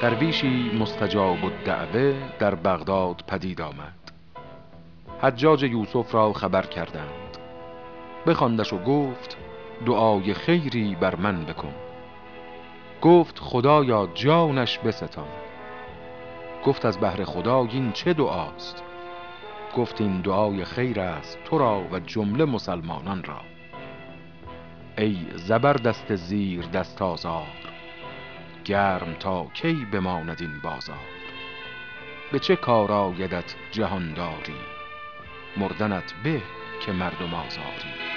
[0.00, 4.12] درویشی مستجاب الدعوه در بغداد پدید آمد.
[5.22, 7.38] حجاج یوسف را خبر کردند.
[8.26, 9.36] بخواندش و گفت
[9.86, 11.74] دعای خیری بر من بکن.
[13.02, 15.28] گفت خدایا جانش بستان.
[16.64, 18.82] گفت از بهر خدا این چه دعاست؟
[19.76, 23.40] گفت این دعای خیر است تو را و جمله مسلمانان را.
[24.98, 27.69] ای زبردست زیر دست آزار
[28.70, 30.96] گرم تا کی بماند این بازار؟
[32.32, 34.60] به چه کار آیدت جهانداری؟
[35.56, 36.42] مردنت به
[36.86, 38.09] که مردم آزاری؟